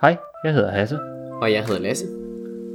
[0.00, 0.98] Hej, jeg hedder Hasse,
[1.42, 2.06] Og jeg hedder Lasse.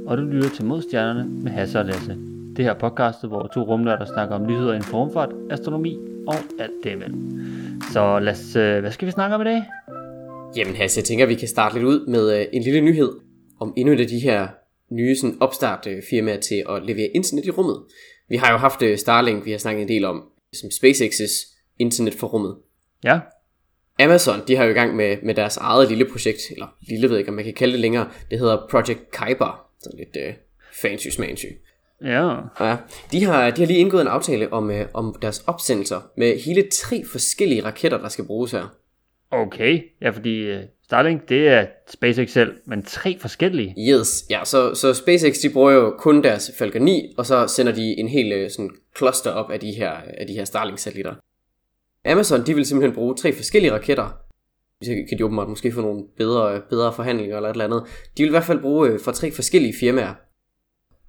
[0.06, 2.16] og du lytter til Modstjernerne med Hasse og Lasse.
[2.56, 6.72] Det her podcast, hvor to rumnørder snakker om nyheder inden for rumfart, astronomi og alt
[6.84, 7.30] det imellem.
[7.92, 9.62] Så lad os, øh, hvad skal vi snakke om i dag?
[10.56, 13.12] Jamen Hasse, jeg tænker, vi kan starte lidt ud med øh, en lille nyhed
[13.60, 14.48] om endnu et af de her
[14.90, 17.76] nye sådan, opstartfirmaer til at levere internet i rummet.
[18.28, 20.22] Vi har jo haft øh, Starlink, vi har snakket en del om,
[20.54, 22.56] som SpaceX's internet for rummet.
[23.04, 23.20] Ja,
[24.00, 27.18] Amazon, de har jo i gang med, med deres eget lille projekt, eller lille ved
[27.18, 28.08] ikke, om man kan kalde det længere.
[28.30, 30.34] Det hedder Project Kuiper, sådan lidt øh,
[30.82, 31.44] fancy smansy.
[32.04, 32.76] ja, Ja,
[33.12, 36.68] de har, de har lige indgået en aftale om, øh, om deres opsendelser med hele
[36.72, 38.74] tre forskellige raketter, der skal bruges her.
[39.30, 39.80] okay.
[40.02, 43.74] Ja, fordi øh, Starlink, det er SpaceX selv, men tre forskellige.
[43.78, 47.72] Yes, ja, så, så SpaceX de bruger jo kun deres Falcon 9, og så sender
[47.72, 51.14] de en hel øh, sådan cluster op af de her, af de her Starlink-satellitter.
[52.04, 54.08] Amazon, de vil simpelthen bruge tre forskellige raketter.
[54.82, 57.82] Så kan de åbenbart måske få nogle bedre, bedre forhandlinger eller et eller andet.
[58.16, 60.14] De vil i hvert fald bruge øh, fra tre forskellige firmaer.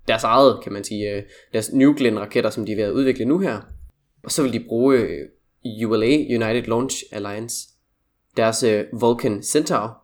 [0.08, 2.92] Deres eget, kan man sige, øh, deres New Glenn raketter, som de er ved at
[2.92, 3.62] udvikle nu her.
[4.24, 7.68] Og så vil de bruge øh, ULA, United Launch Alliance,
[8.38, 9.98] deres Vulcan Centaur,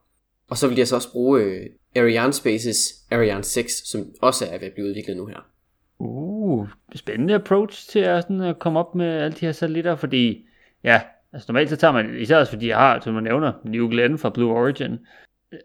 [0.49, 2.77] og så vil de altså også bruge Ariane Spaces
[3.11, 5.39] Ariane 6, som også er ved at blive udviklet nu her.
[5.99, 10.46] Uh, spændende approach til at, sådan, at komme op med alle de her satellitter, fordi
[10.87, 11.01] ja,
[11.33, 14.17] altså normalt så tager man, især også fordi jeg har, som man nævner, New Glenn
[14.17, 14.97] fra Blue Origin,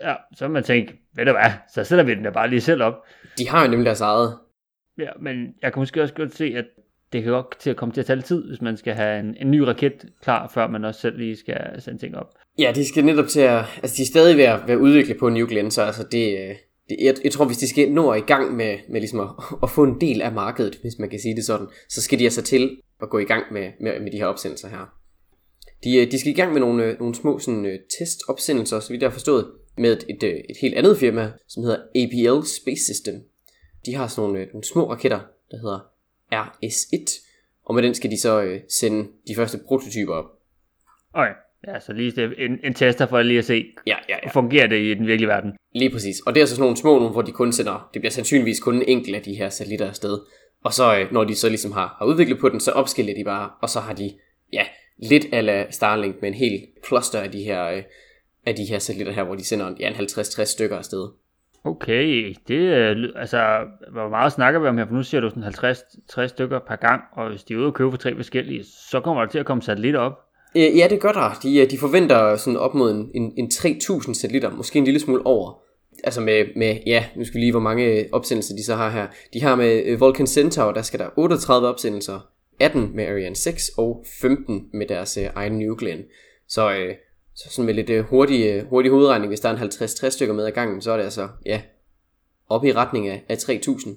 [0.01, 2.83] ja, så man tænke, ved du hvad, så sætter vi den der bare lige selv
[2.83, 2.95] op.
[3.39, 4.39] De har jo nemlig deres eget.
[4.99, 6.65] Ja, men jeg kan måske også godt se, at
[7.13, 9.21] det kan godt til at komme til at tage lidt tid, hvis man skal have
[9.21, 12.35] en, en ny raket klar, før man også selv lige skal sende ting op.
[12.59, 13.65] Ja, de skal netop til at...
[13.77, 16.39] Altså, de er stadig ved at være udviklet på New Glenn, så altså det...
[16.39, 16.55] øh,
[16.89, 19.29] det jeg, jeg tror, hvis de skal nå i gang med, med ligesom at,
[19.63, 22.25] at få en del af markedet, hvis man kan sige det sådan, så skal de
[22.25, 25.02] altså til at gå i gang med, med, med de her opsendelser her.
[25.85, 28.89] De, øh, de skal i gang med nogle, øh, nogle små sådan, øh, testopsendelser, så
[28.89, 29.47] vidt jeg har forstået,
[29.79, 33.15] med et, et, et helt andet firma, som hedder APL Space System.
[33.87, 35.21] De har sådan nogle, nogle små raketter,
[35.51, 35.79] der hedder
[36.33, 37.29] RS-1,
[37.65, 40.25] og med den skal de så øh, sende de første prototyper op.
[41.15, 41.33] Okay,
[41.67, 44.31] ja, så lige en, en tester for lige at se, Ja, ja, ja.
[44.31, 45.53] fungerer det i den virkelige verden?
[45.75, 46.21] Lige præcis.
[46.21, 48.61] Og det er altså sådan nogle små nogle, hvor de kun sender, det bliver sandsynligvis
[48.61, 50.19] kun en enkelt af de her satellitter afsted.
[50.65, 53.25] Og så, øh, når de så ligesom har, har udviklet på den, så opskiller de
[53.25, 54.13] bare, og så har de,
[54.53, 54.65] ja,
[54.99, 57.83] lidt ala Starlink med en hel cluster af de her, øh,
[58.47, 61.09] af de her satellitter her, hvor de sender ja, en 50-60 stykker afsted.
[61.65, 63.59] Okay, det er, ly- altså,
[63.93, 65.45] hvor meget snakker vi om her, for nu siger du sådan
[66.25, 69.01] 50-60 stykker per gang, og hvis de er ude og købe for tre forskellige, så
[69.01, 70.19] kommer der til at komme satellitter op.
[70.57, 71.39] Øh, ja, det gør der.
[71.43, 75.01] De, øh, de forventer sådan op mod en, en, en 3.000 satellitter, måske en lille
[75.01, 75.59] smule over.
[76.05, 78.91] Altså med, med, ja, nu skal vi lige, hvor mange øh, opsendelser de så har
[78.91, 79.07] her.
[79.33, 82.29] De har med øh, Vulcan Centaur, der skal der 38 opsendelser,
[82.63, 86.03] 18 med Ariane 6 og 15 med deres øh, egen New Glenn.
[86.49, 86.95] Så, øh,
[87.35, 90.35] så sådan med lidt øh, hurtig, øh, hurtig hovedregning, hvis der er en 50-60 stykker
[90.35, 91.61] med ad gangen, så er det altså, ja,
[92.49, 93.91] op i retning af, af 3.000.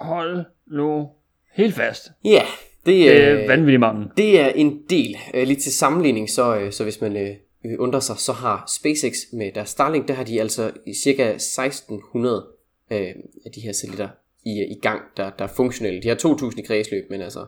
[0.00, 1.08] Hold nu
[1.52, 2.10] helt fast.
[2.24, 2.42] Ja,
[2.86, 4.06] det, Det øh, er vanvittigt mange.
[4.16, 5.16] Det er en del.
[5.34, 8.64] Øh, lidt til sammenligning, så, øh, så hvis man øh, øh, undrer sig, så har
[8.78, 10.70] SpaceX med deres Starlink, der har de altså
[11.04, 12.46] cirka 1600
[12.92, 12.98] øh,
[13.44, 14.08] af de her satellitter
[14.44, 16.02] i, i gang, der, der er funktionelle.
[16.02, 17.46] De har 2000 i kredsløb, men altså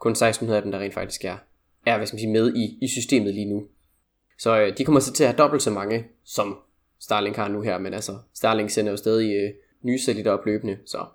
[0.00, 1.36] kun 1600 af dem, der rent faktisk er,
[1.86, 3.62] er hvad skal man sige, med i, i systemet lige nu.
[4.38, 6.58] Så øh, de kommer så til at have dobbelt så mange, som
[7.00, 9.50] Starlink har nu her, men altså Starlink sender jo stadig øh,
[9.82, 11.06] nye satellitter op løbende, så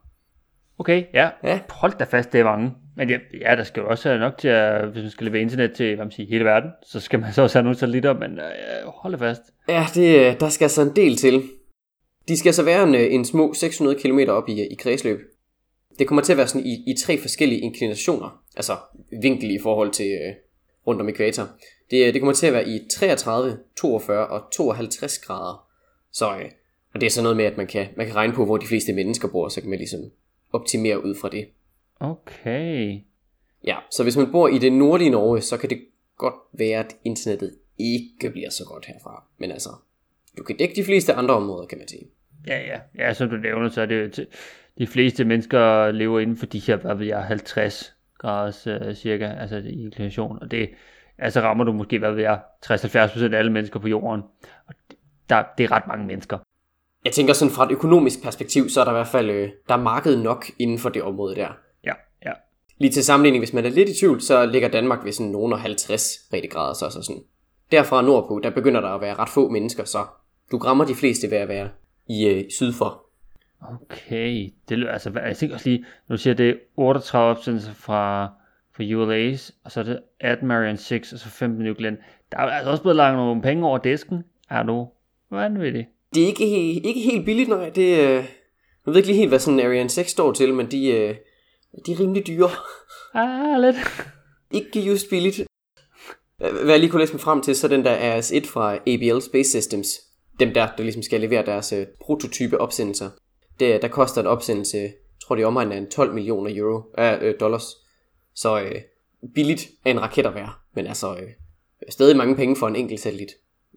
[0.78, 1.30] Okay, ja.
[1.44, 1.60] Ja.
[1.70, 2.72] Hold da fast, det er mange.
[2.98, 5.42] Men ja, ja, der skal jo også have nok til at, hvis man skal levere
[5.42, 8.14] internet til, hvad man siger, hele verden, så skal man så også have nogle satellitter,
[8.14, 9.42] men øh, hold da fast.
[9.68, 11.44] Ja, det, øh, der skal så en del til.
[12.28, 15.20] De skal så være en, øh, en små 600 km op i, i kredsløb.
[16.00, 18.78] Det kommer til at være sådan i, i tre forskellige inklinationer, altså
[19.22, 20.34] vinkel i forhold til øh,
[20.88, 21.48] rundt om ekvator.
[21.92, 25.68] Det, øh, det kommer til at være i 33, 42 og 52 grader.
[26.12, 26.52] Så, øh,
[26.94, 28.68] og det er så noget med, at man kan, man kan regne på, hvor de
[28.68, 30.00] fleste mennesker bor, så kan man ligesom
[30.54, 31.48] optimere ud fra det.
[32.00, 33.00] Okay.
[33.68, 35.82] Ja, så hvis man bor i det nordlige Norge, så kan det
[36.18, 39.24] godt være, at internettet ikke bliver så godt herfra.
[39.38, 39.70] Men altså,
[40.38, 42.08] du kan dække de fleste andre områder, kan man sige.
[42.48, 42.80] Ja, ja.
[42.98, 44.28] Ja, som du nævner, så er det
[44.78, 49.26] de fleste mennesker lever inden for de her, hvad ved jeg, 50 graders øh, cirka,
[49.26, 50.70] altså i inklination, og det,
[51.18, 54.22] altså rammer du måske, hvad ved jeg, 60-70% af alle mennesker på jorden,
[54.68, 54.98] og det,
[55.30, 56.38] der, det er ret mange mennesker.
[57.06, 59.74] Jeg tænker sådan fra et økonomisk perspektiv, så er der i hvert fald øh, der
[59.74, 61.48] er marked nok inden for det område der.
[61.84, 61.94] Ja,
[62.26, 62.32] ja.
[62.78, 65.54] Lige til sammenligning, hvis man er lidt i tvivl, så ligger Danmark ved sådan nogen
[65.54, 67.24] og 50 breddegrader, så, så sådan.
[67.72, 70.06] Derfra nordpå, der begynder der at være ret få mennesker, så
[70.52, 71.70] du rammer de fleste ved at være
[72.10, 73.05] i øh, syd for.
[73.74, 78.30] Okay, det altså, jeg tænker også lige, når du siger, det er 38 opsendelser fra,
[78.76, 81.98] for ULA's, og så er det Admarian 6, og så 15 New Glenn.
[82.32, 84.24] Der er altså også blevet lagt nogle penge over disken.
[84.50, 84.88] Er du
[85.32, 85.88] vanvittig?
[86.16, 87.70] Det er ikke, he- ikke helt billigt, nej.
[87.70, 88.26] Det, øh, jeg
[88.86, 91.16] ved ikke lige helt, hvad sådan en Ariane 6 står til, men de, øh,
[91.86, 92.50] de er rimelig dyre.
[93.18, 93.76] Ah, lidt.
[94.52, 95.42] Ikke just billigt.
[96.38, 99.50] Hvad jeg lige kunne læse mig frem til, så den der RS-1 fra ABL Space
[99.62, 99.88] Systems,
[100.40, 103.10] dem der, der ligesom skal levere deres øh, prototype opsendelser,
[103.60, 104.94] det, der koster en opsendelse, jeg
[105.28, 107.64] tror det er omegn af en 12 millioner euro, øh, øh, dollars.
[108.36, 108.82] Så øh,
[109.36, 111.30] billigt er en raket at være, men altså øh,
[111.90, 113.32] stadig mange penge for en enkelt satellit.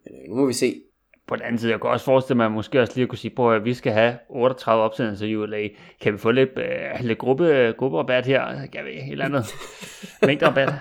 [0.04, 0.80] Men øh, nu må vi se.
[1.28, 3.18] På den anden side, jeg kan også forestille mig, at måske også lige at kunne
[3.18, 5.68] sige, på at vi skal have 38 opsendelser i ULA.
[6.00, 8.66] Kan vi få lidt, øh, lidt gruppe, grupperabat her?
[8.72, 9.54] Kan vi et eller andet
[10.26, 10.72] mængderabat?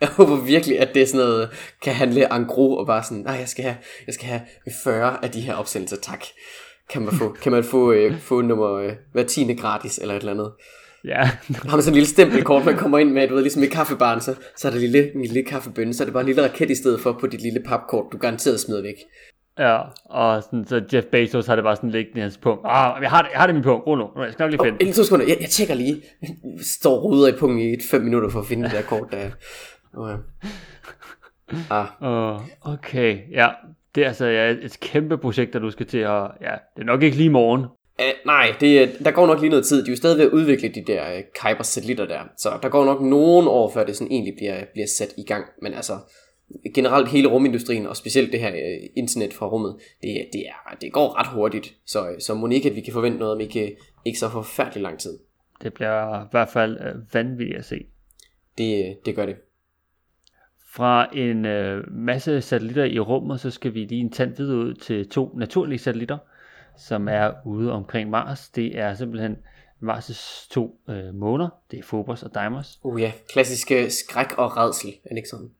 [0.00, 1.50] Jeg håber virkelig, at det er sådan noget,
[1.82, 3.76] kan handle en gros og bare sådan, nej, jeg skal have,
[4.06, 4.40] jeg skal have
[4.84, 6.24] 40 af de her opsendelser, tak.
[6.92, 10.20] Kan man få, kan man få, øh, få nummer øh, hver tiende gratis, eller et
[10.20, 10.52] eller andet.
[11.04, 11.30] Ja,
[11.68, 14.20] Har man sådan en lille stempelkort, man kommer ind med, du ved, ligesom i kaffebaren,
[14.20, 16.70] så, så er der lille, en lille kaffebønne, så er det bare en lille raket
[16.70, 18.94] i stedet for på dit lille papkort, du garanteret smider væk.
[19.58, 19.78] ja.
[20.04, 22.60] Og sådan, så Jeff Bezos har det bare sådan liggende i hans punkt.
[22.64, 23.86] Ah, jeg har det, jeg har det i min punkt.
[23.86, 24.22] Ro nu.
[24.22, 24.78] Jeg skal nok lige finde.
[24.80, 26.02] Inden to sekunder, jeg, jeg tjekker lige.
[26.62, 29.30] Står ruder i pungen i et fem minutter for at finde det der kort, der
[29.96, 30.16] oh, ja.
[31.70, 31.86] Ah,
[32.36, 33.48] Uh, okay, ja.
[33.94, 36.22] Det er altså ja, et kæmpe projekt, der du skal til at...
[36.40, 37.64] Ja, det er nok ikke lige i morgen.
[37.98, 39.82] Uh, nej, det, er- der går nok lige noget tid.
[39.84, 42.20] De er jo stadig ved at udvikle de der uh, Kuiper-satellitter der.
[42.38, 45.44] Så der går nok nogen år, før det sådan egentlig bliver, bliver sat i gang.
[45.62, 45.92] Men altså,
[46.74, 50.92] generelt hele rumindustrien, og specielt det her uh, internet fra rummet, det, det, er, det
[50.92, 51.74] går ret hurtigt.
[51.86, 54.82] Så, uh, så må ikke, at vi kan forvente noget om ikke, ikke så forfærdelig
[54.82, 55.18] lang tid.
[55.62, 57.76] Det bliver i hvert fald øh, vanvittigt at se.
[58.58, 59.36] Det, uh, det gør det.
[60.72, 64.74] Fra en øh, masse satellitter i rummet, så skal vi lige en tand videre ud
[64.74, 66.18] til to naturlige satellitter,
[66.78, 68.48] som er ude omkring Mars.
[68.48, 69.36] Det er simpelthen
[69.82, 71.48] Mars' to øh, måner.
[71.70, 72.78] Det er Phobos og Deimos.
[72.82, 75.50] Uh ja, klassiske skræk og redsel, er det ikke sådan?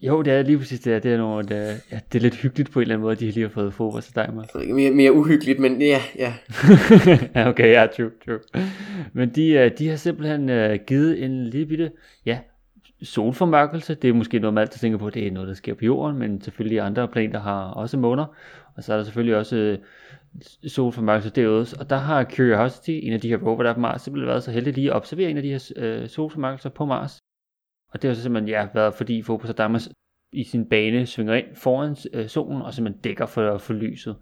[0.00, 0.92] Jo, det er lige præcis det.
[0.92, 1.00] her.
[1.00, 3.20] Det er, nogle, det, ja, det er lidt hyggeligt på en eller anden måde, at
[3.20, 4.46] de lige har fået Phobos og Deimos.
[4.54, 6.34] Mere, mere uhyggeligt, men ja, ja.
[7.48, 8.40] okay, ja, true, true.
[9.12, 11.90] Men de, øh, de har simpelthen øh, givet en lille bitte,
[12.26, 12.38] ja,
[13.02, 13.94] solformørkelse.
[13.94, 16.18] Det er måske noget, man altid tænker på, det er noget, der sker på jorden,
[16.18, 18.26] men selvfølgelig andre planeter har også måner.
[18.76, 19.78] Og så er der selvfølgelig også øh,
[20.66, 21.66] solformørkelse derude.
[21.80, 24.42] Og der har Curiosity, en af de her rover, der er på Mars, simpelthen været
[24.42, 27.18] så heldig lige at observere en af de her øh, solformørkelser på Mars.
[27.92, 29.80] Og det har så simpelthen ja, været, fordi Phobos og
[30.32, 34.16] i sin bane svinger ind foran øh, solen, og simpelthen dækker for, for lyset.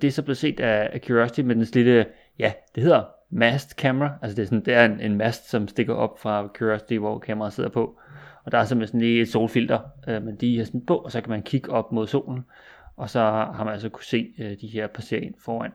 [0.00, 2.06] Det er så blevet set af, af Curiosity med den lille,
[2.38, 4.18] ja, det hedder mast camera.
[4.22, 7.18] Altså det er, sådan, det er en, en mast, som stikker op fra Curiosity, hvor
[7.18, 7.98] kameraet sidder på.
[8.44, 11.12] Og der er simpelthen sådan lige et solfilter, øh, men de er sådan på, og
[11.12, 12.40] så kan man kigge op mod solen.
[12.96, 15.70] Og så har man altså kunne se øh, de her passere ind foran.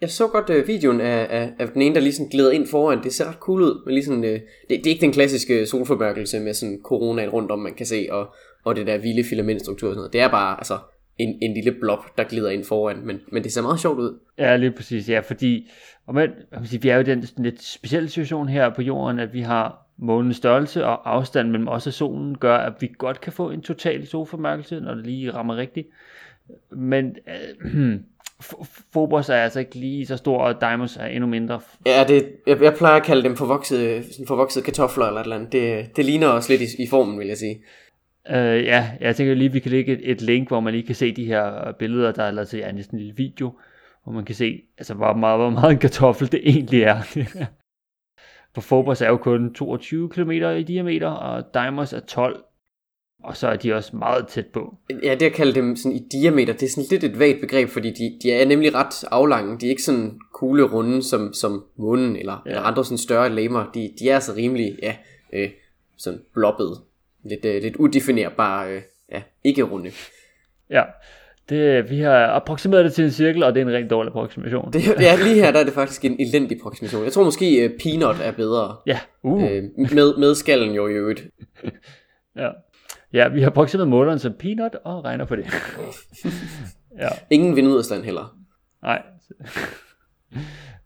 [0.00, 2.66] Jeg så godt øh, videoen af, af, af den ene, der lige sådan glider ind
[2.66, 3.02] foran.
[3.02, 3.82] Det ser ret cool ud.
[3.84, 7.50] Men lige sådan, øh, det, det, er ikke den klassiske solformørkelse med sådan coronaen rundt
[7.50, 8.34] om, man kan se, og,
[8.64, 10.12] og det der vilde filamentstruktur og sådan noget.
[10.12, 10.78] Det er bare altså,
[11.18, 14.18] en, en lille blob, der glider ind foran, men, men det ser meget sjovt ud.
[14.38, 15.70] Ja, lige præcis, ja, fordi
[16.06, 19.18] og man, man sige, vi er jo i den lidt specielle situation her på jorden,
[19.18, 23.20] at vi har månens størrelse og afstand mellem os og solen, gør, at vi godt
[23.20, 25.88] kan få en total solformørkelse, når det lige rammer rigtigt.
[26.70, 27.16] Men
[27.64, 27.98] øh,
[28.92, 31.60] Phobos er altså ikke lige så stor, og Deimos er endnu mindre.
[31.86, 35.36] Ja, det, jeg, jeg plejer at kalde dem forvoksede, sådan forvoksede kartofler eller et eller
[35.36, 35.52] andet.
[35.52, 37.60] Det, det ligner også lidt i, i formen, vil jeg sige.
[38.30, 40.86] Øh, ja, jeg tænker lige, at vi kan lægge et, et link, hvor man lige
[40.86, 43.52] kan se de her billeder, der er lavet til ja, næsten en lille video,
[44.04, 47.16] hvor man kan se, altså, hvor meget, hvor meget en kartoffel det egentlig er.
[48.54, 52.44] For Phobos er jo kun 22 km i diameter, og Deimos er 12,
[53.22, 54.76] og så er de også meget tæt på.
[55.02, 57.68] Ja, det at kalde dem sådan i diameter, det er sådan lidt et vagt begreb,
[57.68, 59.58] fordi de, de er nemlig ret aflange.
[59.58, 62.50] De er ikke sådan kugle runde som, som månen eller, ja.
[62.50, 63.70] eller andre sådan større lemmer.
[63.74, 64.96] De, de er altså rimelig, ja,
[65.32, 65.50] øh,
[65.96, 66.78] sådan blobbet.
[67.24, 69.90] Lidt, øh, lidt udefinerbare, øh, ja, ikke runde.
[70.70, 70.82] Ja,
[71.50, 74.72] det, vi har approximeret det til en cirkel, og det er en rigtig dårlig approximation.
[74.72, 77.04] Det, ja, lige her der er det faktisk en elendig approximation.
[77.04, 78.76] Jeg tror måske uh, Peanut er bedre.
[78.86, 79.42] Ja, uh.
[79.42, 81.26] Øh, med, med skallen jo i øvrigt.
[82.36, 82.50] ja.
[83.12, 85.46] ja, vi har approximeret måleren som peanut, og regner på det.
[87.00, 87.08] ja.
[87.30, 88.36] Ingen vindudstand heller.
[88.82, 89.02] Nej.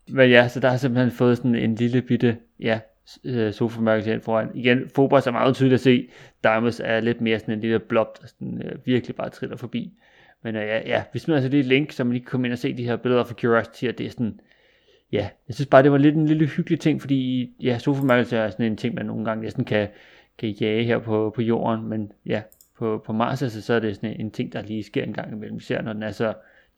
[0.09, 2.81] Men ja, så der har simpelthen fået sådan en lille bitte, ja,
[3.25, 4.49] øh, sofamørkelse ind foran.
[4.55, 6.09] Igen, Phobos er meget tydeligt at se.
[6.45, 9.93] Deimos er lidt mere sådan en lille blob, der sådan, øh, virkelig bare triller forbi.
[10.45, 12.47] Men øh, ja, ja, vi smider altså lige et link, så man lige kan komme
[12.47, 14.41] ind og se de her billeder fra Curiosity, og det er sådan,
[15.13, 18.51] ja, jeg synes bare, det var lidt en lille hyggelig ting, fordi ja, sofamørkelse er
[18.51, 19.89] sådan en ting, man nogle gange næsten kan,
[20.39, 22.43] kan jage her på, på jorden, men ja,
[22.79, 25.33] på, på Mars, altså, så er det sådan en ting, der lige sker en gang
[25.33, 26.29] imellem, især når den er så,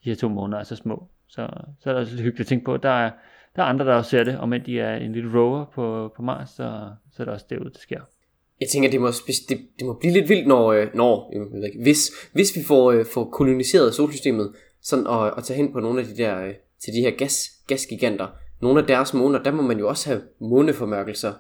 [0.04, 1.08] de her to måneder er så små.
[1.28, 1.48] Så,
[1.80, 3.10] så er der også lidt hyggeligt at tænke på, der er,
[3.56, 6.12] der er andre, der også ser det, og men de er en lille rover på,
[6.16, 8.00] på Mars, så, så er det også derude, det sker.
[8.60, 9.08] Jeg tænker, det må,
[9.48, 12.62] det, det må blive lidt vildt, når, øh, når jeg ved ikke, hvis, hvis vi
[12.62, 16.44] får, øh, får koloniseret solsystemet, sådan at, at tage hen på nogle af de der,
[16.44, 18.26] øh, til de her gas, gasgiganter,
[18.62, 21.32] nogle af deres måner, der må man jo også have måneformørkelser,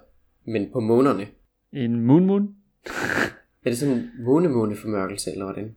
[0.46, 1.26] men på månerne.
[1.72, 2.48] En moon moon?
[3.64, 5.74] Er det sådan en måne-måneformørkelse, eller hvordan?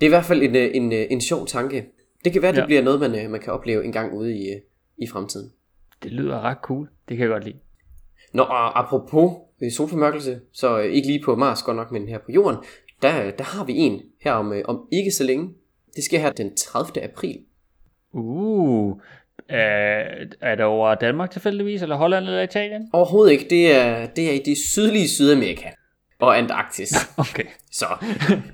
[0.00, 1.86] Det er i hvert fald en, øh, en, øh, en sjov tanke.
[2.24, 2.66] Det kan være, det Ja.
[2.66, 4.46] bliver noget, man, man kan opleve en gang ude i,
[4.98, 5.52] i fremtiden.
[6.02, 6.88] Det lyder ret cool.
[7.08, 7.58] Det kan jeg godt lide.
[8.32, 12.18] Nå, og apropos øh, solformørkelse, så øh, ikke lige på Mars godt nok, men her
[12.18, 12.58] på Jorden,
[13.02, 15.48] der, der har vi en her om, øh, om ikke så længe.
[15.96, 17.04] Det sker her den 30.
[17.04, 17.38] april.
[18.12, 19.00] Uh,
[19.48, 20.04] er,
[20.40, 22.90] er det over Danmark tilfældigvis, eller Holland eller Italien?
[22.92, 25.68] Overhovedet ikke, det er, det er i det sydlige Sydamerika
[26.18, 26.92] og Antarktis.
[27.16, 27.44] Okay.
[27.70, 27.86] Så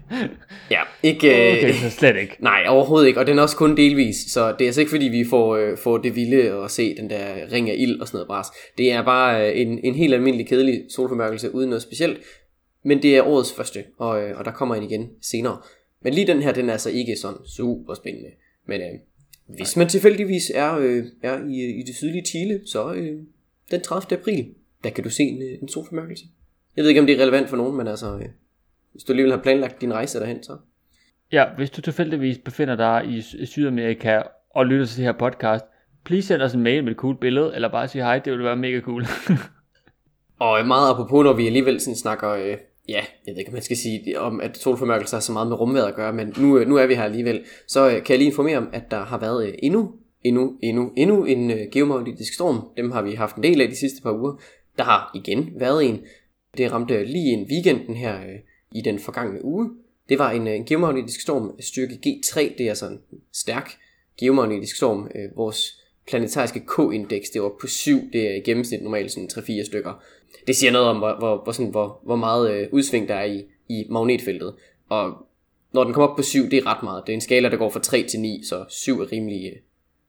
[0.70, 1.52] ja, ikke...
[1.52, 2.36] øh, Okay, så slet ikke.
[2.50, 5.04] Nej, overhovedet ikke, og den er også kun delvis, så det er altså ikke fordi,
[5.04, 8.16] vi får, øh, får det vilde at se den der ring af ild og sådan
[8.16, 8.46] noget bras.
[8.78, 12.18] Det er bare øh, en, en helt almindelig kedelig solformørkelse uden noget specielt,
[12.84, 15.58] men det er årets første, og, øh, og der kommer en igen senere.
[16.02, 18.30] Men lige den her, den er altså ikke sådan super spændende.
[18.66, 18.98] Men øh,
[19.48, 23.18] hvis man tilfældigvis er, øh, er i, i det sydlige Chile, så øh,
[23.70, 24.18] den 30.
[24.18, 24.46] april,
[24.84, 26.24] der kan du se en, øh, en solformørkelse.
[26.76, 28.28] Jeg ved ikke, om det er relevant for nogen, men altså, øh,
[28.92, 30.56] hvis du alligevel har planlagt din rejse derhen, så
[31.32, 35.64] Ja, hvis du tilfældigvis befinder dig i Sy- Sydamerika og lytter til det her podcast,
[36.04, 38.44] please send os en mail med et cool billede, eller bare sige hej, det ville
[38.44, 39.04] være mega cool.
[40.40, 42.56] Og meget apropos, når vi alligevel sådan snakker, øh,
[42.88, 45.48] ja, jeg ved ikke, om man skal sige, det, om at solformørkelser har så meget
[45.48, 47.44] med rumværet at gøre, men nu, øh, nu er vi her alligevel.
[47.68, 49.92] Så øh, kan jeg lige informere om, at der har været øh, endnu,
[50.24, 52.68] endnu, endnu, endnu en øh, geomagnetisk storm.
[52.76, 54.32] Dem har vi haft en del af de sidste par uger.
[54.78, 56.00] Der har igen været en.
[56.56, 58.38] Det ramte lige en weekenden her øh,
[58.72, 59.70] i den forgangne uge.
[60.08, 62.40] Det var en, øh, en geomagnetisk storm af styrke G3.
[62.58, 63.00] Det er altså en
[63.32, 63.70] stærk
[64.20, 65.10] geomagnetisk storm.
[65.14, 68.12] Øh, vores planetariske K-indeks, det var på 7.
[68.12, 70.02] Det er i gennemsnit normalt sådan 3-4 stykker.
[70.46, 73.24] Det siger noget om, hvor, hvor, hvor, sådan, hvor, hvor meget øh, udsving der er
[73.24, 74.54] i, i magnetfeltet.
[74.88, 75.26] Og
[75.72, 77.02] når den kommer op på 7, det er ret meget.
[77.06, 79.46] Det er en skala, der går fra 3 til 9, så 7 er rimelig...
[79.46, 79.56] Øh,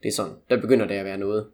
[0.04, 1.48] det er sådan, der begynder det at være noget.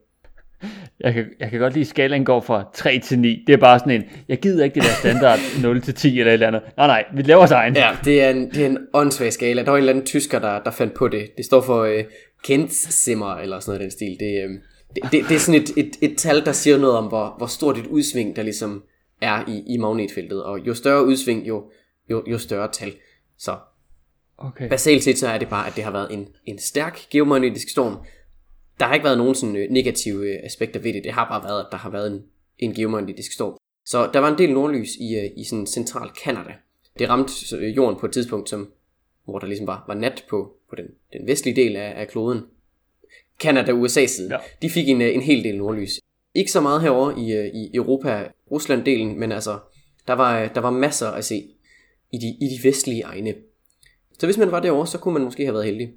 [1.00, 3.44] Jeg kan, jeg kan godt lide, at skalaen går fra 3 til 9.
[3.48, 6.32] Det er bare sådan en, jeg gider ikke det der standard 0 til 10 eller
[6.32, 6.62] et eller andet.
[6.78, 7.75] Nej, nej, vi laver os egen.
[7.75, 9.63] Ja, det er en, det er en åndssvag skala.
[9.63, 11.28] Der var en eller anden tysker, der, der fandt på det.
[11.38, 12.04] Det står for øh,
[12.44, 14.18] Kenzimmer, eller sådan noget i den stil.
[14.20, 14.50] Det, øh,
[14.96, 17.48] det, det, det er sådan et, et, et tal, der siger noget om, hvor, hvor
[17.48, 18.84] stort et udsving, der ligesom
[19.22, 20.44] er i, i magnetfeltet.
[20.44, 21.63] Og jo større udsving, jo,
[22.10, 22.92] jo, jo større tal.
[23.38, 23.56] Så
[24.42, 24.70] Okay.
[24.70, 27.98] basalt set, så er det bare, at det har været en, en stærk geomagnetisk storm.
[28.79, 31.03] Der har ikke været nogen sådan, øh, negative øh, aspekter ved det.
[31.03, 32.24] Det har bare været, at der har været en,
[32.57, 33.57] en geomagnetisk storm.
[33.86, 36.53] Så der var en del nordlys i, øh, i sådan central Canada.
[37.00, 38.71] Det ramte jorden på et tidspunkt, som,
[39.25, 42.41] hvor der ligesom var, var nat på, på den, den vestlige del af, af kloden.
[43.39, 44.33] Canada og USA side.
[44.33, 44.38] Ja.
[44.62, 46.00] De fik en, en hel del nordlys.
[46.33, 49.59] Ikke så meget herover i, i Europa, Rusland-delen, men altså,
[50.07, 51.50] der var, der var masser at se
[52.12, 53.33] i de, i de vestlige egne.
[54.19, 55.93] Så hvis man var derovre, så kunne man måske have været heldig.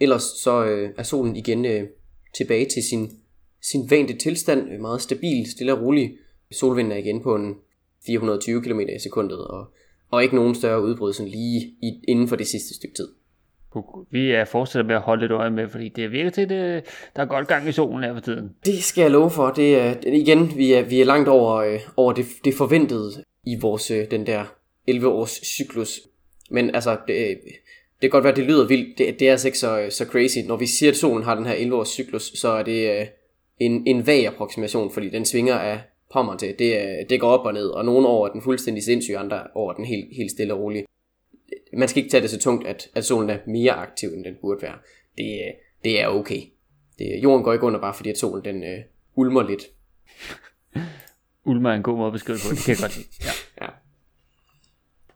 [0.00, 1.88] Ellers så øh, er solen igen øh,
[2.34, 3.10] tilbage til sin,
[3.62, 6.18] sin vante tilstand, øh, meget stabil, stille og rolig.
[6.50, 7.54] Solvinden er igen på en
[8.06, 9.66] 420 km i sekundet, og,
[10.10, 13.08] og ikke nogen større udbrud sådan lige i, inden for det sidste stykke tid.
[14.10, 16.48] Vi er fortsætter med at holde lidt øje med, fordi det virker til, at
[17.16, 18.50] der er godt gang i solen her for tiden.
[18.64, 19.50] Det skal jeg love for.
[19.50, 23.56] Det er, igen, vi er, vi er langt over, øh, over det, det forventede i
[23.60, 24.44] vores, øh, den der
[24.90, 26.00] 11-års cyklus.
[26.50, 27.36] Men altså, det, øh,
[28.02, 28.98] det kan godt være, det lyder vildt.
[28.98, 30.38] Det, det er altså ikke så, så crazy.
[30.46, 33.06] Når vi siger, at solen har den her 11-års cyklus, så er det øh,
[33.58, 35.80] en, en vag approximation, fordi den svinger af
[36.12, 36.54] pommer til.
[36.58, 39.42] Det, er- det går op og ned, og nogle år er den fuldstændig sindssyg, andre
[39.54, 40.84] år er den helt, helt stille og rolig.
[41.76, 44.34] Man skal ikke tage det så tungt, at, at solen er mere aktiv, end den
[44.40, 44.74] burde være.
[45.18, 45.52] Det, øh,
[45.84, 46.40] det er okay.
[46.98, 48.78] Det, jorden går ikke under bare fordi, at solen den øh,
[49.16, 49.62] ulmer lidt.
[51.44, 53.08] Ulmer er en god måde at beskrive det på, det kan jeg godt lide.
[53.20, 53.64] Ja.
[53.64, 53.70] Ja.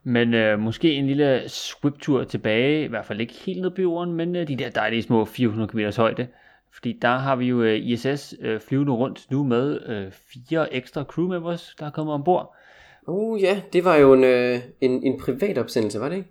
[0.08, 4.14] Men øh, måske en lille swiptur tilbage, i hvert fald ikke helt ned på jorden,
[4.14, 6.26] men øh, de der dejlige små 400 km højde.
[6.72, 11.04] Fordi der har vi jo øh, ISS øh, flyvende rundt nu med øh, fire ekstra
[11.04, 12.54] crew members, der er kommet ombord.
[13.06, 16.28] Uh ja, det var jo en, øh, en, en privat opsendelse, var det ikke?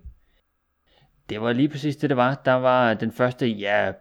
[1.28, 2.42] Det var lige præcis det, det var.
[2.44, 3.92] Der var den første, ja,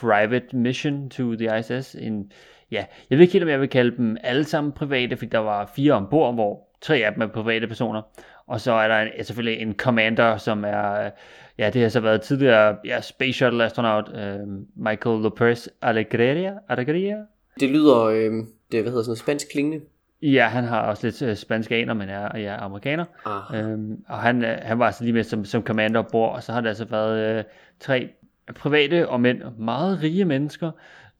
[0.00, 1.94] private mission to the ISS.
[1.94, 2.32] En,
[2.70, 5.38] ja, jeg ved ikke helt, om jeg vil kalde dem alle sammen private, fordi der
[5.38, 8.02] var fire ombord, hvor tre af dem er private personer.
[8.46, 11.10] Og så er der en, selvfølgelig en commander, som er,
[11.58, 14.38] ja, det har så været tidligere ja, Space Shuttle astronaut øh,
[14.76, 16.54] Michael Lopez Alegria.
[16.68, 17.16] Alegria.
[17.60, 18.32] Det lyder, øh,
[18.72, 19.84] det, hvad hedder sådan noget, spansk klingende.
[20.22, 23.04] Ja, han har også lidt øh, spansk aner, men er, ja, amerikaner.
[23.26, 23.60] Ah.
[23.60, 26.52] Øhm, og han, øh, han var altså lige med som, som commander ombord, og så
[26.52, 27.44] har der altså været øh,
[27.80, 28.08] tre
[28.54, 30.70] private og mænd, meget rige mennesker,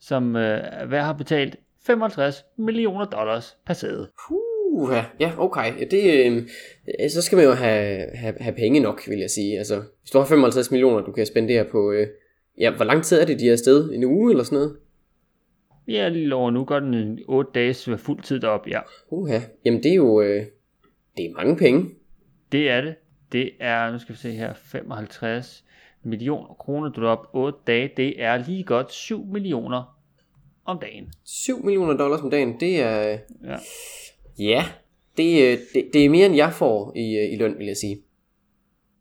[0.01, 4.09] som øh, hver har betalt 55 millioner dollars per sæde.
[4.29, 4.39] Puh,
[4.79, 5.81] Uh, ja, okay.
[5.81, 6.27] Ja, det,
[7.01, 9.59] øh, så skal man jo have, have, have penge nok, vil jeg sige.
[9.59, 11.93] Altså, hvis du har 55 millioner, du kan spendere på...
[11.93, 12.07] Øh,
[12.59, 13.91] ja, hvor lang tid er det, de er afsted?
[13.93, 14.77] En uge eller sådan noget?
[15.89, 18.81] Ja, lige over nu går den 8 dage fuld tid derop, ja.
[19.11, 20.21] Uha, jamen det er jo...
[20.21, 20.47] Øh,
[21.17, 21.91] det er mange penge.
[22.53, 22.95] Det er det.
[23.33, 25.65] Det er, nu skal vi se her, 55
[26.03, 27.91] millioner kroner, du op 8 dage.
[27.97, 29.99] Det er lige godt 7 millioner
[30.65, 31.13] om dagen.
[31.25, 33.19] 7 millioner dollars om dagen, det er...
[33.45, 33.57] Ja.
[34.39, 34.65] Ja,
[35.17, 37.77] det, øh, det, det er mere end jeg får i, øh, i løn, vil jeg
[37.77, 38.03] sige.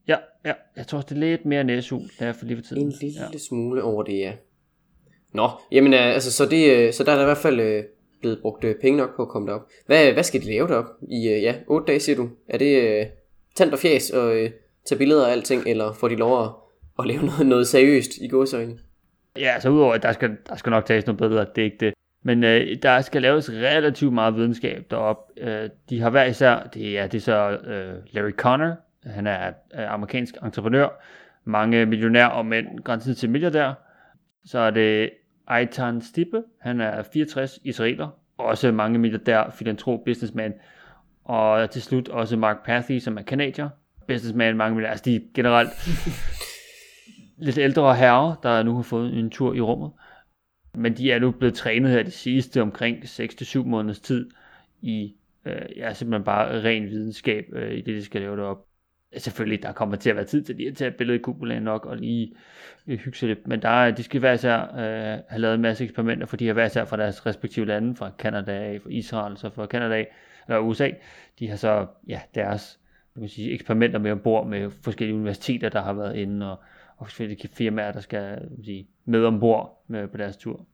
[0.07, 0.53] Ja, ja.
[0.77, 2.83] Jeg tror det er lidt mere end SU, der er for lige for tiden.
[2.83, 3.37] En lille ja.
[3.37, 4.33] smule over det, ja.
[5.33, 7.85] Nå, jamen øh, altså, så, det, så der er der i hvert fald
[8.19, 9.67] blevet brugt penge nok på at komme derop.
[9.85, 12.29] Hvad, hvad skal de lave derop i, ja, 8 dage, siger du?
[12.47, 13.07] Er det uh,
[13.55, 14.49] tand og fjæs og uh,
[14.85, 16.49] tage billeder og alting, eller får de lov at,
[16.99, 18.77] at lave noget, noget seriøst i godsøjne?
[19.39, 21.77] Ja, altså udover, at der skal, der skal nok tages nogle billeder, det er ikke
[21.79, 21.93] det.
[22.27, 25.31] Men øh, der skal laves relativt meget videnskab derop.
[25.37, 29.47] Øh, de har hver især, det er, det er så øh, Larry Connor, han er
[29.47, 30.89] øh, amerikansk entreprenør,
[31.43, 33.73] mange millionær og mænd grænsen til milliardær.
[34.45, 35.09] Så er det
[35.57, 38.07] Eitan Stippe, han er 64 israeler,
[38.37, 40.53] også mange milliardær, filantrop, businessman.
[41.25, 43.69] Og til slut også Mark Pathy, som er kanadier,
[44.07, 44.91] businessman, mange milliardær.
[44.91, 45.69] Altså de er generelt
[47.47, 49.91] lidt ældre herrer, der nu har fået en tur i rummet.
[50.75, 54.29] Men de er nu blevet trænet her de sidste omkring 6-7 måneders tid
[54.81, 58.65] i øh, ja, simpelthen bare ren videnskab øh, i det, de skal lave derop.
[59.17, 61.85] Selvfølgelig, der kommer til at være tid til lige at tage billedet i kupolaen nok
[61.85, 62.35] og lige
[62.87, 63.47] øh, hygge sig lidt.
[63.47, 66.53] Men der de skal være især øh, have lavet en masse eksperimenter, for de har
[66.53, 70.05] været især fra deres respektive lande, fra Kanada, fra Israel, så fra Kanada
[70.47, 70.89] eller USA.
[71.39, 72.79] De har så ja, deres
[73.13, 76.63] kan man sige, eksperimenter med ombord med forskellige universiteter, der har været inde og
[76.97, 80.65] og forskellige firmaer, der skal sige, med ombord med, på deres tur.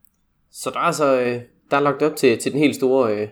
[0.51, 1.41] Så der er altså øh,
[1.73, 3.27] der er lagt op til, til den helt store øh,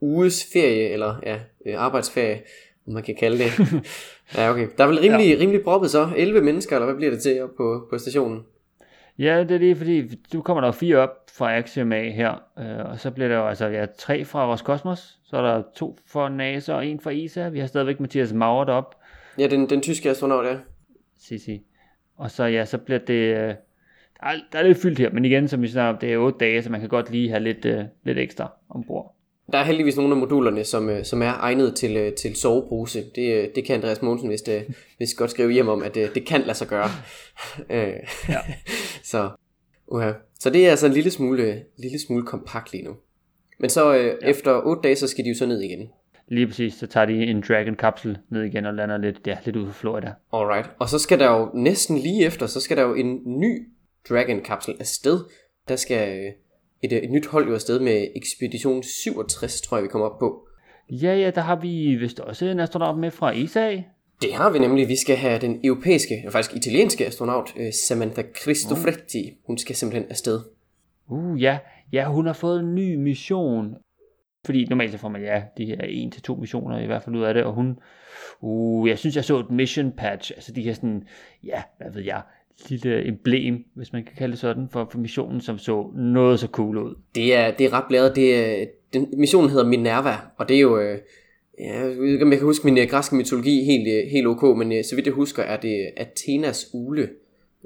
[0.00, 2.42] uges ferie, eller ja, øh, arbejdsferie,
[2.86, 3.50] om man kan kalde det.
[4.36, 4.68] ja, okay.
[4.78, 5.40] Der er vel rimelig, ja.
[5.40, 6.08] rimelig proppet så.
[6.16, 8.44] 11 mennesker, eller hvad bliver det til op på, på stationen?
[9.18, 12.90] Ja, det er lige fordi, du kommer der fire op fra Axiom A her, øh,
[12.90, 16.28] og så bliver der jo altså ja, tre fra Roskosmos, så er der to fra
[16.28, 17.48] NASA og en fra ESA.
[17.48, 18.94] Vi har stadigvæk Mathias Maurer derop.
[19.38, 20.56] Ja, den, den tyske astronaut, ja.
[21.18, 21.62] Sisi.
[22.16, 23.14] Og så ja, så bliver det...
[23.14, 23.54] Øh,
[24.20, 26.18] der, er, der er lidt fyldt her, men igen, som vi snakker om, det er
[26.18, 29.14] 8 dage, så man kan godt lige have lidt, øh, lidt ekstra ombord.
[29.52, 33.04] Der er heldigvis nogle af modulerne, som, øh, som er egnet til, øh, til sovepose.
[33.14, 36.14] Det, øh, det kan Andreas Mogensen hvis det, hvis godt skrive hjem om, at det,
[36.14, 36.88] det kan lade sig gøre.
[37.70, 37.92] ja.
[39.12, 39.30] så,
[39.92, 40.34] uh-huh.
[40.40, 42.96] så det er altså en lille smule, lille smule kompakt lige nu.
[43.60, 44.30] Men så øh, ja.
[44.30, 45.88] efter 8 dage, så skal de jo så ned igen.
[46.28, 49.56] Lige præcis, så tager de en Dragon kapsel ned igen og lander lidt, ja, lidt
[49.56, 50.12] ude for Florida.
[50.32, 53.68] Alright, og så skal der jo næsten lige efter, så skal der jo en ny
[54.08, 55.20] Dragon kapsel afsted.
[55.68, 56.32] Der skal
[56.82, 60.48] et, et nyt hold jo afsted med Expedition 67, tror jeg vi kommer op på.
[60.90, 63.82] Ja, ja, der har vi vist også en astronaut med fra ESA.
[64.22, 64.88] Det har vi nemlig.
[64.88, 69.32] Vi skal have den europæiske, og faktisk italienske astronaut, øh, Samantha Cristofretti.
[69.46, 70.40] Hun skal simpelthen afsted.
[71.08, 71.58] Uh, ja.
[71.92, 73.74] Ja, hun har fået en ny mission.
[74.44, 77.16] Fordi normalt så får man ja, de her en til to missioner i hvert fald
[77.16, 77.78] ud af det, og hun,
[78.40, 81.02] uh, jeg synes jeg så et mission patch, altså de her sådan,
[81.44, 82.22] ja, hvad ved jeg,
[82.68, 86.46] lille emblem, hvis man kan kalde det sådan, for, for missionen, som så noget så
[86.46, 86.94] cool ud.
[87.14, 88.16] Det er, det er ret blæret.
[88.16, 90.98] Det den, missionen hedder Minerva, og det er jo, øh,
[91.58, 94.26] ja, jeg ved ikke, om jeg kan huske min øh, græske mytologi helt, øh, helt
[94.26, 97.08] ok, men øh, så vidt jeg husker, er det Athenas ule,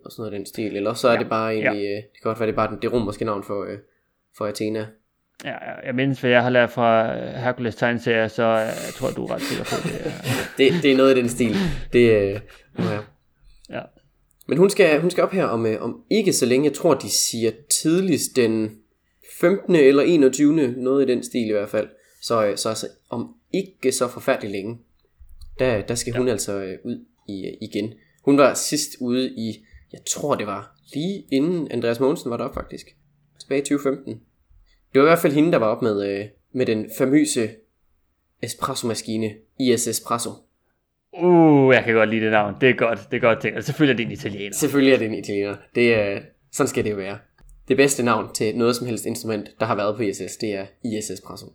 [0.05, 1.91] og sådan noget af den stil, eller så er ja, det bare egentlig, ja.
[1.91, 3.79] øh, det kan godt være, det er bare det romerske navn for, øh,
[4.37, 4.87] for Athena.
[5.45, 9.35] Ja, jeg mindes, hvad jeg har lært fra Hercules tegneserier, så jeg tror, du er
[9.35, 10.13] ret sikker på det.
[10.59, 11.57] det, det er noget af den stil.
[11.93, 12.41] Det, øh,
[12.79, 13.01] ja.
[13.71, 13.81] ja.
[14.49, 16.67] Men hun skal, hun skal op her om, øh, om ikke så længe.
[16.69, 18.79] Jeg tror, de siger tidligst den
[19.41, 19.75] 15.
[19.75, 20.75] eller 21.
[20.77, 21.89] Noget i den stil i hvert fald.
[22.23, 24.79] Så, øh, så altså, om ikke så forfærdeligt længe,
[25.59, 26.33] der, der skal hun ja.
[26.33, 27.95] altså øh, ud i, igen.
[28.25, 32.53] Hun var sidst ude i, jeg tror det var lige inden Andreas Mogensen var der
[32.55, 32.97] faktisk.
[33.41, 34.21] Tilbage i 2015.
[34.99, 37.51] Det var i hvert fald hende, der var op med, øh, med den famøse
[38.43, 40.31] espresso-maskine, IS Espresso.
[41.23, 42.55] Uh, jeg kan godt lide det navn.
[42.61, 43.59] Det er godt, det er godt tænkt.
[43.59, 44.55] Og selvfølgelig er det en italiener.
[44.55, 45.57] Selvfølgelig er det en italiener.
[45.75, 46.21] Det er,
[46.53, 47.19] sådan skal det jo være.
[47.69, 50.67] Det bedste navn til noget som helst instrument, der har været på ISS, det er
[50.85, 51.47] IS Espresso.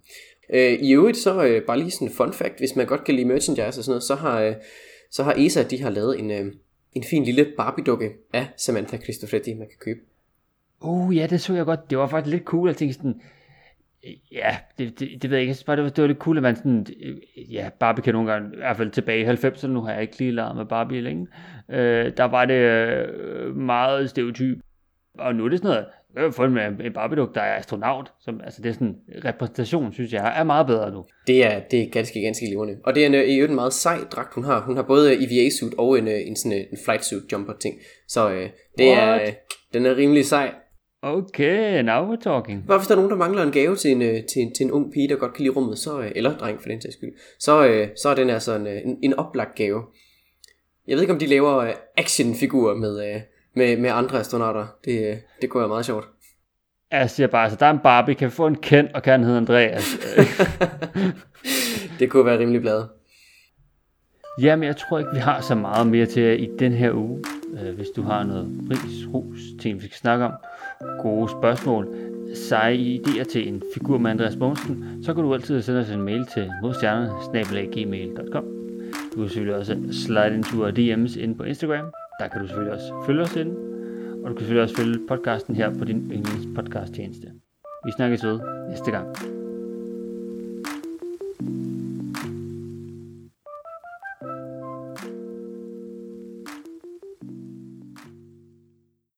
[0.54, 3.16] Øh, I øvrigt så øh, bare lige sådan en fun fact, hvis man godt kan
[3.16, 4.56] lide merchandise og sådan noget, så har, øh,
[5.12, 6.54] så har ESA, de har lavet en, øh,
[6.94, 10.00] en fin lille Barbie-dukke af Samantha Cristofretti, man kan købe.
[10.84, 11.90] Uh, ja, det så jeg godt.
[11.90, 12.70] Det var faktisk lidt cool.
[12.70, 13.22] Jeg tænkte sådan,
[14.32, 15.50] ja, det, det, det ved jeg ikke.
[15.50, 16.86] Jeg synes bare, det var, det var lidt cool, at man sådan,
[17.52, 20.18] ja, Barbie kan nogle gange, i hvert fald tilbage i 90'erne, nu har jeg ikke
[20.20, 21.28] lige lavet med Barbie længe,
[21.70, 24.58] øh, der var det øh, meget stereotyp
[25.20, 28.12] Og nu er det sådan noget, jeg har fundet med en barbie der er astronaut,
[28.20, 31.06] som, altså det er sådan, repræsentation, synes jeg, er meget bedre nu.
[31.28, 32.78] Det er, det er ganske, ganske levende.
[32.84, 34.62] Og det er en, i øvrigt en meget sej dragt, hun har.
[34.62, 37.76] Hun har både EVA-suit og en, en, sådan en flight suit jumper ting.
[38.08, 39.22] Så øh, det What?
[39.22, 39.32] er,
[39.74, 40.54] den er rimelig sej.
[41.06, 42.68] Okay, now we're talking.
[42.68, 44.72] Bare hvis der er nogen, der mangler en gave til en, til en, til en
[44.72, 47.88] ung pige, der godt kan lide rummet, så, eller dreng for den sags skyld, så,
[48.02, 49.84] så er den altså en, en, en oplagt gave.
[50.88, 53.22] Jeg ved ikke, om de laver actionfigurer med,
[53.56, 54.68] med, med andre astronauter.
[54.86, 56.06] Det, det kunne være meget sjovt.
[56.92, 59.12] Jeg siger bare, altså, der er en Barbie, kan vi få en Ken, og kan
[59.12, 59.86] han hedde Andreas?
[62.00, 62.90] det kunne være rimelig bladet.
[64.42, 67.24] Jamen, jeg tror ikke, vi har så meget mere til i den her uge.
[67.62, 70.32] Øh, hvis du har noget ris, ros, ting, vi skal snakke om,
[71.02, 71.88] gode spørgsmål,
[72.34, 76.02] seje idéer til en figur med Andreas Mogensen, så kan du altid sende os en
[76.02, 78.46] mail til modstjernerne.gmail.com
[79.12, 81.86] Du kan selvfølgelig også slide into our DM's ind på Instagram.
[82.20, 83.52] Der kan du selvfølgelig også følge os ind.
[84.24, 87.28] Og du kan selvfølgelig også følge podcasten her på din yndlings podcast tjeneste.
[87.86, 89.43] Vi snakkes ved næste gang.